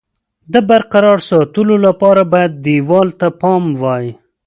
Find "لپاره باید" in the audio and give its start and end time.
1.87-2.51